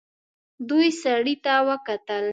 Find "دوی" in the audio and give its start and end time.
0.69-0.87